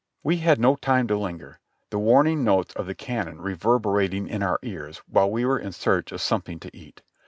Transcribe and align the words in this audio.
We 0.23 0.37
had 0.37 0.59
no 0.59 0.77
time 0.77 1.07
to 1.09 1.15
linger, 1.15 1.59
the 1.91 1.99
warning 1.99 2.43
notes 2.43 2.73
of 2.73 2.87
the 2.87 2.95
cannon 2.95 3.39
reverberating 3.39 4.27
in 4.27 4.41
our 4.41 4.57
ears 4.63 4.97
while 5.07 5.29
we 5.29 5.45
were 5.45 5.59
in 5.59 5.73
search 5.73 6.11
of 6.11 6.21
something 6.21 6.59
to 6.61 6.75
eat. 6.75 7.03